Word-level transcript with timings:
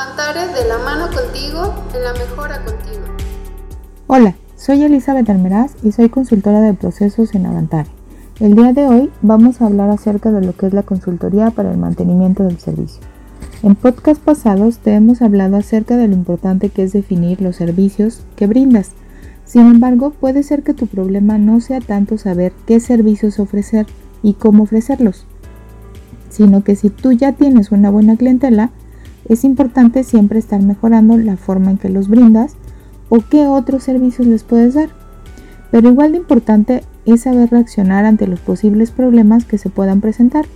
Avantare 0.00 0.46
de 0.54 0.66
la 0.66 0.78
mano 0.78 1.08
contigo 1.14 1.74
en 1.94 2.02
la 2.02 2.14
mejora 2.14 2.64
continua. 2.64 3.08
Hola, 4.06 4.34
soy 4.56 4.82
Elizabeth 4.82 5.28
Almeraz 5.28 5.72
y 5.82 5.92
soy 5.92 6.08
consultora 6.08 6.62
de 6.62 6.72
procesos 6.72 7.34
en 7.34 7.44
Avantare. 7.44 7.90
El 8.38 8.54
día 8.54 8.72
de 8.72 8.86
hoy 8.86 9.10
vamos 9.20 9.60
a 9.60 9.66
hablar 9.66 9.90
acerca 9.90 10.32
de 10.32 10.40
lo 10.40 10.56
que 10.56 10.68
es 10.68 10.72
la 10.72 10.84
consultoría 10.84 11.50
para 11.50 11.70
el 11.70 11.76
mantenimiento 11.76 12.44
del 12.44 12.58
servicio. 12.58 13.02
En 13.62 13.74
podcast 13.74 14.22
pasados 14.22 14.78
te 14.78 14.94
hemos 14.94 15.20
hablado 15.20 15.58
acerca 15.58 15.98
de 15.98 16.08
lo 16.08 16.14
importante 16.14 16.70
que 16.70 16.84
es 16.84 16.94
definir 16.94 17.42
los 17.42 17.56
servicios 17.56 18.22
que 18.36 18.46
brindas. 18.46 18.92
Sin 19.44 19.66
embargo, 19.66 20.12
puede 20.12 20.44
ser 20.44 20.62
que 20.62 20.72
tu 20.72 20.86
problema 20.86 21.36
no 21.36 21.60
sea 21.60 21.80
tanto 21.80 22.16
saber 22.16 22.54
qué 22.66 22.80
servicios 22.80 23.38
ofrecer 23.38 23.86
y 24.22 24.32
cómo 24.32 24.62
ofrecerlos, 24.62 25.26
sino 26.30 26.64
que 26.64 26.74
si 26.74 26.88
tú 26.88 27.12
ya 27.12 27.32
tienes 27.32 27.70
una 27.70 27.90
buena 27.90 28.16
clientela, 28.16 28.70
es 29.30 29.44
importante 29.44 30.02
siempre 30.02 30.40
estar 30.40 30.60
mejorando 30.60 31.16
la 31.16 31.36
forma 31.36 31.70
en 31.70 31.78
que 31.78 31.88
los 31.88 32.08
brindas 32.08 32.56
o 33.08 33.20
qué 33.20 33.46
otros 33.46 33.84
servicios 33.84 34.26
les 34.26 34.42
puedes 34.42 34.74
dar. 34.74 34.88
Pero 35.70 35.88
igual 35.88 36.10
de 36.10 36.18
importante 36.18 36.82
es 37.06 37.22
saber 37.22 37.48
reaccionar 37.48 38.04
ante 38.06 38.26
los 38.26 38.40
posibles 38.40 38.90
problemas 38.90 39.44
que 39.44 39.56
se 39.56 39.70
puedan 39.70 40.00
presentar 40.00 40.46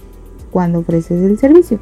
cuando 0.51 0.81
ofreces 0.81 1.23
el 1.23 1.39
servicio 1.39 1.79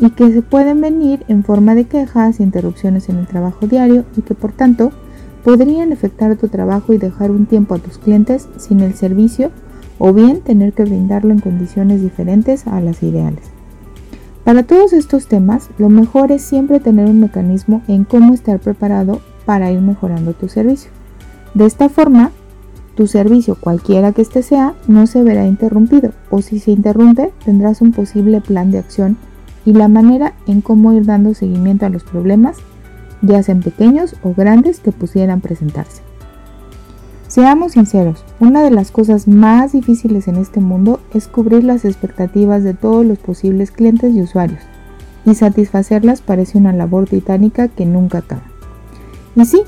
y 0.00 0.10
que 0.10 0.30
se 0.30 0.42
pueden 0.42 0.82
venir 0.82 1.24
en 1.28 1.44
forma 1.44 1.74
de 1.74 1.84
quejas, 1.84 2.40
interrupciones 2.40 3.08
en 3.08 3.16
el 3.16 3.26
trabajo 3.26 3.66
diario 3.66 4.04
y 4.14 4.20
que 4.20 4.34
por 4.34 4.52
tanto 4.52 4.92
podrían 5.44 5.94
afectar 5.94 6.36
tu 6.36 6.48
trabajo 6.48 6.92
y 6.92 6.98
dejar 6.98 7.30
un 7.30 7.46
tiempo 7.46 7.74
a 7.74 7.78
tus 7.78 7.96
clientes 7.96 8.50
sin 8.58 8.80
el 8.80 8.92
servicio 8.92 9.50
o 9.98 10.12
bien 10.12 10.42
tener 10.42 10.74
que 10.74 10.84
brindarlo 10.84 11.32
en 11.32 11.40
condiciones 11.40 12.02
diferentes 12.02 12.66
a 12.66 12.82
las 12.82 13.02
ideales. 13.02 13.57
Para 14.48 14.62
todos 14.62 14.94
estos 14.94 15.26
temas, 15.26 15.68
lo 15.76 15.90
mejor 15.90 16.32
es 16.32 16.40
siempre 16.40 16.80
tener 16.80 17.04
un 17.04 17.20
mecanismo 17.20 17.82
en 17.86 18.04
cómo 18.04 18.32
estar 18.32 18.58
preparado 18.58 19.20
para 19.44 19.70
ir 19.70 19.82
mejorando 19.82 20.32
tu 20.32 20.48
servicio. 20.48 20.90
De 21.52 21.66
esta 21.66 21.90
forma, 21.90 22.30
tu 22.94 23.06
servicio, 23.06 23.58
cualquiera 23.60 24.12
que 24.12 24.22
este 24.22 24.42
sea, 24.42 24.72
no 24.86 25.06
se 25.06 25.22
verá 25.22 25.46
interrumpido 25.46 26.12
o 26.30 26.40
si 26.40 26.60
se 26.60 26.70
interrumpe, 26.70 27.30
tendrás 27.44 27.82
un 27.82 27.92
posible 27.92 28.40
plan 28.40 28.70
de 28.70 28.78
acción 28.78 29.18
y 29.66 29.74
la 29.74 29.88
manera 29.88 30.32
en 30.46 30.62
cómo 30.62 30.94
ir 30.94 31.04
dando 31.04 31.34
seguimiento 31.34 31.84
a 31.84 31.90
los 31.90 32.02
problemas, 32.02 32.56
ya 33.20 33.42
sean 33.42 33.60
pequeños 33.60 34.16
o 34.22 34.32
grandes 34.32 34.80
que 34.80 34.92
pudieran 34.92 35.42
presentarse. 35.42 36.07
Seamos 37.38 37.74
sinceros, 37.74 38.24
una 38.40 38.64
de 38.64 38.72
las 38.72 38.90
cosas 38.90 39.28
más 39.28 39.70
difíciles 39.70 40.26
en 40.26 40.34
este 40.38 40.58
mundo 40.58 40.98
es 41.14 41.28
cubrir 41.28 41.62
las 41.62 41.84
expectativas 41.84 42.64
de 42.64 42.74
todos 42.74 43.06
los 43.06 43.18
posibles 43.18 43.70
clientes 43.70 44.12
y 44.12 44.22
usuarios, 44.22 44.58
y 45.24 45.36
satisfacerlas 45.36 46.20
parece 46.20 46.58
una 46.58 46.72
labor 46.72 47.08
titánica 47.08 47.68
que 47.68 47.86
nunca 47.86 48.18
acaba. 48.18 48.42
Y 49.36 49.44
sí, 49.44 49.62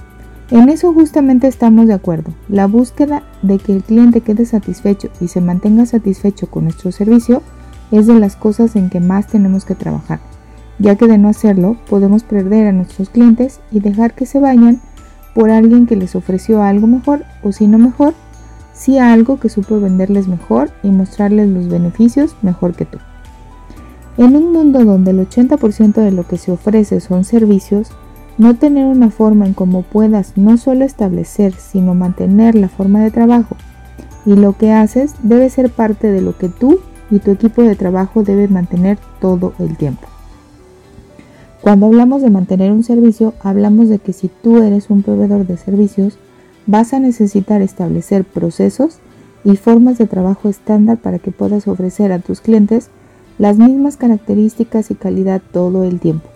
en 0.51 0.69
eso 0.69 0.93
justamente 0.93 1.47
estamos 1.47 1.87
de 1.87 1.95
acuerdo. 1.95 2.33
La 2.49 2.67
búsqueda 2.67 3.23
de 3.43 3.59
que 3.59 3.73
el 3.73 3.85
cliente 3.85 4.21
quede 4.21 4.47
satisfecho 4.47 5.09
y 5.21 5.29
se 5.29 5.41
mantenga 5.41 5.87
satisfecho 5.87 6.49
con 6.49 6.65
nuestro 6.65 6.91
servicio 6.91 7.41
es 7.93 8.09
de 8.09 8.19
las 8.19 8.35
cosas 8.35 8.75
en 8.75 8.91
que 8.91 8.99
más 8.99 9.29
tenemos 9.29 9.65
que 9.65 9.77
trabajar, 9.77 10.19
ya 10.81 10.97
que 10.97 11.07
de 11.07 11.19
no 11.19 11.29
hacerlo 11.29 11.77
podemos 11.89 12.25
perder 12.25 12.67
a 12.67 12.73
nuestros 12.73 13.11
clientes 13.11 13.61
y 13.71 13.79
dejar 13.79 14.15
que 14.15 14.27
se 14.27 14.41
vayan 14.41 14.81
por 15.35 15.51
alguien 15.51 15.87
que 15.87 15.97
les 15.97 16.15
ofreció 16.17 16.63
algo 16.63 16.87
mejor 16.87 17.25
o 17.43 17.53
si 17.53 17.67
no 17.67 17.79
mejor, 17.79 18.15
sí 18.73 18.99
algo 18.99 19.39
que 19.39 19.49
supo 19.49 19.81
venderles 19.81 20.29
mejor 20.29 20.71
y 20.83 20.89
mostrarles 20.89 21.49
los 21.49 21.69
beneficios 21.69 22.37
mejor 22.43 22.75
que 22.75 22.87
tú. 22.87 22.99
En 24.17 24.37
un 24.37 24.53
mundo 24.53 24.85
donde 24.85 25.13
el 25.13 25.29
80% 25.29 25.95
de 25.95 26.11
lo 26.13 26.27
que 26.27 26.37
se 26.37 26.53
ofrece 26.53 27.01
son 27.01 27.25
servicios, 27.25 27.91
no 28.39 28.57
tener 28.57 28.87
una 28.87 29.11
forma 29.11 29.47
en 29.47 29.55
cómo 29.55 29.83
puedas 29.83 30.37
no 30.37 30.57
solo 30.57 30.85
establecer, 30.85 31.53
sino 31.55 31.95
mantener 31.95 32.55
la 32.55 32.69
forma 32.69 33.01
de 33.01 33.11
trabajo 33.11 33.57
y 34.27 34.35
lo 34.35 34.57
que 34.57 34.73
haces 34.73 35.15
debe 35.23 35.49
ser 35.51 35.71
parte 35.71 36.11
de 36.11 36.21
lo 36.21 36.37
que 36.37 36.49
tú 36.49 36.81
y 37.11 37.19
tu 37.19 37.31
equipo 37.31 37.63
de 37.63 37.77
trabajo 37.77 38.23
deben 38.23 38.53
mantener 38.53 38.99
todo 39.21 39.55
el 39.59 39.77
tiempo. 39.77 40.07
Cuando 41.61 41.87
hablamos 41.87 42.23
de 42.23 42.31
mantener 42.31 42.73
un 42.73 42.83
servicio, 42.83 43.35
hablamos 43.43 43.91
de 43.91 43.99
que 43.99 44.15
si 44.15 44.29
tú 44.29 44.63
eres 44.63 44.89
un 44.89 45.03
proveedor 45.03 45.47
de 45.47 45.59
servicios, 45.59 46.19
vas 46.67 46.95
a 46.95 47.01
necesitar 47.01 47.61
establecer 47.61 48.25
procesos 48.25 48.99
y 49.45 49.57
formas 49.57 49.99
de 49.99 50.07
trabajo 50.07 50.49
estándar 50.49 50.97
para 50.97 51.19
que 51.19 51.33
puedas 51.33 51.69
ofrecer 51.69 52.13
a 52.13 52.19
tus 52.19 52.41
clientes 52.41 52.89
las 53.39 53.59
mismas 53.59 53.99
características 53.99 54.91
y 54.91 54.95
calidad 54.95 55.43
todo 55.53 55.85
el 55.85 56.01
tiempo. 56.01 56.29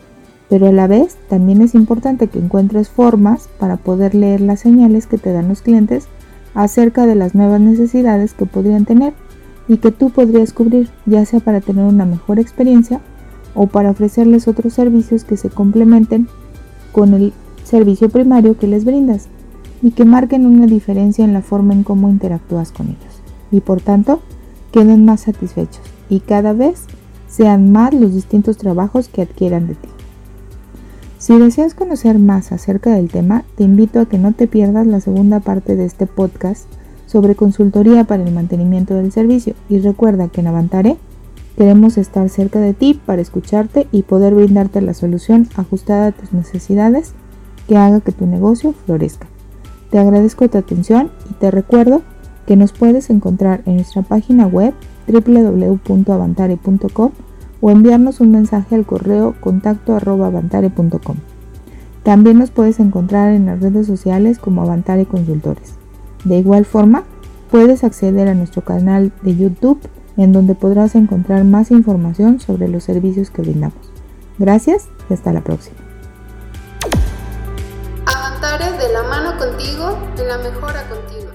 Pero 0.51 0.67
a 0.67 0.73
la 0.73 0.87
vez 0.87 1.17
también 1.31 1.63
es 1.63 1.75
importante 1.75 2.29
que 2.29 2.39
encuentres 2.39 2.91
formas 2.91 3.49
para 3.59 3.79
poder 3.79 4.15
leer 4.15 4.43
las 4.43 4.61
señales 4.61 5.07
que 5.07 5.17
te 5.17 5.33
dan 5.33 5.49
los 5.49 5.63
clientes 5.63 6.07
acerca 6.53 7.07
de 7.07 7.15
las 7.15 7.35
nuevas 7.35 7.63
necesidades 7.63 8.35
que 8.35 8.45
podrían 8.45 8.85
tener 8.85 9.15
y 9.69 9.79
que 9.79 9.91
tú 9.91 10.11
podrías 10.11 10.53
cubrir, 10.53 10.91
ya 11.07 11.25
sea 11.25 11.41
para 11.41 11.63
tener 11.63 11.85
una 11.85 12.05
mejor 12.05 12.39
experiencia 12.39 13.01
o 13.55 13.67
para 13.67 13.91
ofrecerles 13.91 14.49
otros 14.49 14.75
servicios 14.75 15.25
que 15.25 15.37
se 15.37 15.51
complementen 15.51 16.29
con 16.93 17.15
el 17.15 17.33
servicio 17.65 18.09
primario 18.09 18.59
que 18.59 18.67
les 18.67 18.85
brindas 18.85 19.29
y 19.83 19.91
que 19.91 20.05
marquen 20.05 20.47
una 20.47 20.67
diferencia 20.67 21.25
en 21.25 21.33
la 21.33 21.43
forma 21.43 21.75
en 21.75 21.83
cómo 21.83 22.09
interactúas 22.09 22.73
con 22.73 22.89
ellos 22.89 23.21
y 23.51 23.61
por 23.61 23.81
tanto 23.81 24.21
queden 24.73 25.05
más 25.05 25.23
satisfechos 25.23 25.83
y 26.09 26.21
cada 26.21 26.53
vez 26.53 26.85
sean 27.29 27.73
más 27.73 27.93
los 27.93 28.15
distintos 28.15 28.57
trabajos 28.57 29.09
que 29.09 29.23
adquieran 29.23 29.67
de 29.67 29.75
ti. 29.75 29.89
Si 31.19 31.39
deseas 31.39 31.75
conocer 31.75 32.19
más 32.19 32.53
acerca 32.53 32.95
del 32.95 33.09
tema, 33.09 33.45
te 33.57 33.65
invito 33.65 33.99
a 34.01 34.07
que 34.07 34.19
no 34.19 34.33
te 34.33 34.47
pierdas 34.47 34.87
la 34.87 35.01
segunda 35.01 35.41
parte 35.41 35.75
de 35.75 35.87
este 35.87 36.07
podcast 36.07 36.67
sobre 37.07 37.35
consultoría 37.35 38.05
para 38.05 38.23
el 38.23 38.33
mantenimiento 38.33 38.95
del 38.95 39.11
servicio 39.11 39.55
y 39.69 39.79
recuerda 39.79 40.29
que 40.29 40.43
en 40.43 40.49
Avantare 40.49 40.97
Queremos 41.57 41.99
estar 41.99 42.29
cerca 42.29 42.59
de 42.59 42.75
ti 42.75 43.01
para 43.07 43.23
escucharte 43.23 43.87
y 43.93 44.03
poder 44.03 44.35
brindarte 44.35 44.81
la 44.81 44.93
solución 44.93 45.49
ajustada 45.55 46.09
a 46.09 46.13
tus 46.13 46.33
necesidades 46.33 47.15
que 47.69 47.77
haga 47.77 48.01
que 48.01 48.13
tu 48.13 48.27
negocio 48.27 48.73
florezca. 48.73 49.29
Te 49.91 49.99
agradezco 49.99 50.49
tu 50.49 50.59
atención 50.59 51.13
y 51.31 51.35
te 51.35 51.53
recuerdo 51.53 52.03
que 52.47 52.57
nos 52.57 52.73
puedes 52.73 53.11
encontrar 53.11 53.63
en 53.67 53.77
nuestra 53.77 54.03
página 54.03 54.47
web 54.47 54.75
www.avantare.com 55.07 57.11
o 57.61 57.71
enviarnos 57.71 58.21
un 58.21 58.33
mensaje 58.33 58.75
al 58.75 58.85
correo 58.85 59.35
contacto 59.41 59.99
También 62.03 62.39
nos 62.39 62.51
puedes 62.51 62.81
encontrar 62.81 63.33
en 63.33 63.47
las 63.47 63.61
redes 63.61 63.87
sociales 63.87 64.39
como 64.39 64.63
Avantare 64.63 65.07
Consultores. 65.07 65.75
De 66.25 66.39
igual 66.39 66.65
forma, 66.65 67.05
puedes 67.51 67.85
acceder 67.85 68.29
a 68.29 68.35
nuestro 68.35 68.63
canal 68.63 69.13
de 69.23 69.37
YouTube 69.37 69.79
en 70.17 70.33
donde 70.33 70.55
podrás 70.55 70.95
encontrar 70.95 71.45
más 71.45 71.71
información 71.71 72.41
sobre 72.41 72.69
los 72.69 72.85
servicios 72.85 73.31
que 73.31 73.43
brindamos. 73.43 73.91
Gracias 74.39 74.89
y 75.11 75.15
hasta 75.15 75.33
la 75.33 75.43
próxima. 75.43 75.77
Avantare 78.07 78.73
de 78.73 78.93
la 78.93 79.03
mano 79.05 79.39
contigo 79.39 79.99
en 80.19 80.29
la 80.29 80.39
mejora 80.39 80.89
contigo. 80.89 81.34